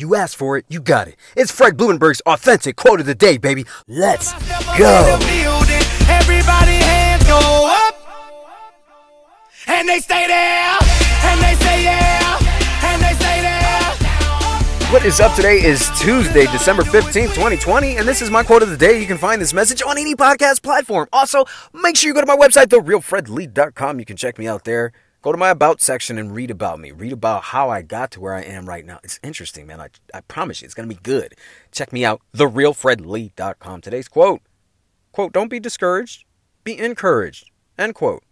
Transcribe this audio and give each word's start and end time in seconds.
You 0.00 0.14
asked 0.14 0.36
for 0.36 0.56
it, 0.56 0.64
you 0.68 0.80
got 0.80 1.08
it. 1.08 1.16
It's 1.36 1.50
Fred 1.50 1.76
Blumenberg's 1.76 2.20
authentic 2.20 2.76
quote 2.76 3.00
of 3.00 3.06
the 3.06 3.16
day, 3.16 3.36
baby. 3.36 3.64
Let's 3.88 4.32
go. 4.78 5.18
Everybody 6.08 6.76
hands 6.78 7.24
go 7.24 7.68
up. 7.68 7.96
And 9.66 9.88
they 9.88 9.98
stay 9.98 10.28
there. 10.28 10.78
And 11.24 11.40
they 11.42 11.56
say 11.64 11.82
yeah. 11.82 12.38
And 12.84 13.02
they 13.02 13.12
stay 13.14 13.40
there. 13.42 14.92
What 14.92 15.04
is 15.04 15.18
up 15.18 15.34
today 15.34 15.64
is 15.64 15.90
Tuesday, 15.98 16.46
December 16.46 16.84
15th, 16.84 17.34
2020, 17.34 17.96
and 17.96 18.06
this 18.06 18.22
is 18.22 18.30
my 18.30 18.44
quote 18.44 18.62
of 18.62 18.70
the 18.70 18.76
day. 18.76 19.00
You 19.00 19.06
can 19.06 19.18
find 19.18 19.42
this 19.42 19.52
message 19.52 19.82
on 19.82 19.98
any 19.98 20.14
podcast 20.14 20.62
platform. 20.62 21.08
Also, 21.12 21.44
make 21.74 21.96
sure 21.96 22.06
you 22.06 22.14
go 22.14 22.20
to 22.20 22.26
my 22.26 22.36
website, 22.36 22.66
therealfredlee.com. 22.66 23.98
You 23.98 24.04
can 24.04 24.16
check 24.16 24.38
me 24.38 24.46
out 24.46 24.62
there. 24.62 24.92
Go 25.20 25.32
to 25.32 25.38
my 25.38 25.50
about 25.50 25.80
section 25.80 26.16
and 26.16 26.32
read 26.34 26.50
about 26.50 26.78
me. 26.78 26.92
Read 26.92 27.12
about 27.12 27.44
how 27.44 27.70
I 27.70 27.82
got 27.82 28.12
to 28.12 28.20
where 28.20 28.34
I 28.34 28.42
am 28.42 28.68
right 28.68 28.86
now. 28.86 29.00
It's 29.02 29.18
interesting, 29.22 29.66
man. 29.66 29.80
I, 29.80 29.88
I 30.14 30.20
promise 30.22 30.62
you, 30.62 30.66
it's 30.66 30.74
going 30.74 30.88
to 30.88 30.94
be 30.94 31.00
good. 31.02 31.34
Check 31.72 31.92
me 31.92 32.04
out, 32.04 32.22
therealfredlee.com. 32.34 33.80
Today's 33.80 34.06
quote, 34.06 34.42
quote, 35.10 35.32
don't 35.32 35.48
be 35.48 35.58
discouraged, 35.58 36.24
be 36.62 36.78
encouraged, 36.78 37.50
end 37.76 37.96
quote. 37.96 38.22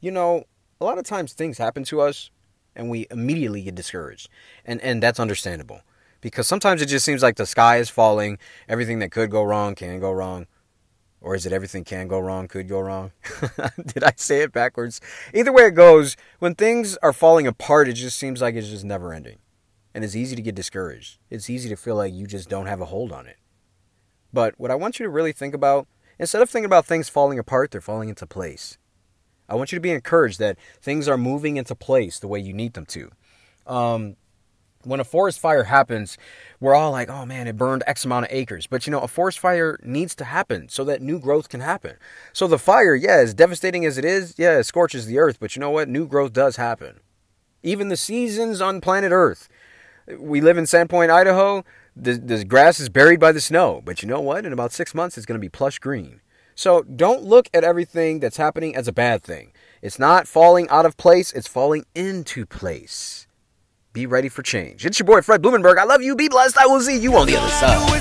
You 0.00 0.10
know, 0.10 0.44
a 0.80 0.84
lot 0.84 0.96
of 0.96 1.04
times 1.04 1.34
things 1.34 1.58
happen 1.58 1.84
to 1.84 2.00
us 2.00 2.30
and 2.74 2.88
we 2.88 3.06
immediately 3.10 3.62
get 3.62 3.74
discouraged. 3.74 4.30
And 4.64 4.80
and 4.80 5.02
that's 5.02 5.20
understandable. 5.20 5.82
Because 6.20 6.46
sometimes 6.46 6.82
it 6.82 6.86
just 6.86 7.04
seems 7.04 7.22
like 7.22 7.36
the 7.36 7.46
sky 7.46 7.76
is 7.76 7.90
falling, 7.90 8.38
everything 8.68 9.00
that 9.00 9.12
could 9.12 9.30
go 9.30 9.42
wrong 9.42 9.74
can 9.74 10.00
go 10.00 10.10
wrong. 10.10 10.46
Or 11.20 11.34
is 11.34 11.46
it 11.46 11.52
everything 11.52 11.84
can 11.84 12.06
go 12.06 12.20
wrong, 12.20 12.46
could 12.46 12.68
go 12.68 12.80
wrong? 12.80 13.12
Did 13.86 14.04
I 14.04 14.12
say 14.16 14.42
it 14.42 14.52
backwards? 14.52 15.00
Either 15.34 15.52
way 15.52 15.64
it 15.64 15.72
goes, 15.72 16.16
when 16.38 16.54
things 16.54 16.96
are 16.98 17.12
falling 17.12 17.46
apart, 17.46 17.88
it 17.88 17.94
just 17.94 18.18
seems 18.18 18.40
like 18.40 18.54
it's 18.54 18.68
just 18.68 18.84
never 18.84 19.12
ending. 19.12 19.38
And 19.94 20.04
it's 20.04 20.14
easy 20.14 20.36
to 20.36 20.42
get 20.42 20.54
discouraged. 20.54 21.18
It's 21.28 21.50
easy 21.50 21.68
to 21.70 21.76
feel 21.76 21.96
like 21.96 22.14
you 22.14 22.26
just 22.26 22.48
don't 22.48 22.66
have 22.66 22.80
a 22.80 22.86
hold 22.86 23.10
on 23.10 23.26
it. 23.26 23.38
But 24.32 24.54
what 24.58 24.70
I 24.70 24.76
want 24.76 25.00
you 25.00 25.04
to 25.04 25.10
really 25.10 25.32
think 25.32 25.54
about, 25.54 25.88
instead 26.18 26.42
of 26.42 26.50
thinking 26.50 26.66
about 26.66 26.86
things 26.86 27.08
falling 27.08 27.38
apart, 27.38 27.72
they're 27.72 27.80
falling 27.80 28.08
into 28.08 28.26
place. 28.26 28.78
I 29.48 29.54
want 29.54 29.72
you 29.72 29.76
to 29.76 29.80
be 29.80 29.90
encouraged 29.90 30.38
that 30.38 30.58
things 30.80 31.08
are 31.08 31.16
moving 31.16 31.56
into 31.56 31.74
place 31.74 32.18
the 32.18 32.28
way 32.28 32.38
you 32.38 32.52
need 32.52 32.74
them 32.74 32.86
to. 32.86 33.10
Um, 33.66 34.16
when 34.88 35.00
a 35.00 35.04
forest 35.04 35.38
fire 35.38 35.64
happens, 35.64 36.18
we're 36.60 36.74
all 36.74 36.90
like, 36.90 37.08
oh 37.08 37.26
man, 37.26 37.46
it 37.46 37.56
burned 37.56 37.82
X 37.86 38.04
amount 38.04 38.26
of 38.26 38.32
acres. 38.32 38.66
But 38.66 38.86
you 38.86 38.90
know, 38.90 39.00
a 39.00 39.08
forest 39.08 39.38
fire 39.38 39.78
needs 39.82 40.14
to 40.16 40.24
happen 40.24 40.68
so 40.68 40.84
that 40.84 41.02
new 41.02 41.18
growth 41.18 41.48
can 41.48 41.60
happen. 41.60 41.96
So 42.32 42.46
the 42.46 42.58
fire, 42.58 42.94
yeah, 42.94 43.16
as 43.16 43.34
devastating 43.34 43.84
as 43.84 43.98
it 43.98 44.04
is, 44.04 44.34
yeah, 44.38 44.58
it 44.58 44.64
scorches 44.64 45.06
the 45.06 45.18
earth. 45.18 45.38
But 45.40 45.54
you 45.54 45.60
know 45.60 45.70
what? 45.70 45.88
New 45.88 46.06
growth 46.06 46.32
does 46.32 46.56
happen. 46.56 47.00
Even 47.62 47.88
the 47.88 47.96
seasons 47.96 48.60
on 48.60 48.80
planet 48.80 49.12
Earth. 49.12 49.48
We 50.18 50.40
live 50.40 50.56
in 50.56 50.64
Sandpoint, 50.64 51.10
Idaho. 51.10 51.64
The, 51.94 52.14
the 52.14 52.44
grass 52.44 52.80
is 52.80 52.88
buried 52.88 53.20
by 53.20 53.32
the 53.32 53.40
snow. 53.40 53.82
But 53.84 54.02
you 54.02 54.08
know 54.08 54.20
what? 54.20 54.46
In 54.46 54.52
about 54.52 54.72
six 54.72 54.94
months, 54.94 55.18
it's 55.18 55.26
going 55.26 55.38
to 55.38 55.44
be 55.44 55.48
plush 55.48 55.78
green. 55.78 56.20
So 56.54 56.82
don't 56.82 57.22
look 57.22 57.48
at 57.54 57.62
everything 57.62 58.18
that's 58.18 58.36
happening 58.36 58.74
as 58.74 58.88
a 58.88 58.92
bad 58.92 59.22
thing. 59.22 59.52
It's 59.80 59.98
not 59.98 60.26
falling 60.26 60.68
out 60.70 60.86
of 60.86 60.96
place, 60.96 61.32
it's 61.32 61.46
falling 61.46 61.84
into 61.94 62.46
place. 62.46 63.27
Be 63.92 64.06
ready 64.06 64.28
for 64.28 64.42
change. 64.42 64.84
It's 64.84 64.98
your 64.98 65.06
boy 65.06 65.22
Fred 65.22 65.42
Blumenberg. 65.42 65.78
I 65.78 65.84
love 65.84 66.02
you. 66.02 66.14
Be 66.14 66.28
blessed. 66.28 66.58
I 66.58 66.66
will 66.66 66.80
see 66.80 66.98
you 66.98 67.16
on 67.16 67.26
the 67.26 67.36
other 67.36 67.48
side. 67.48 67.98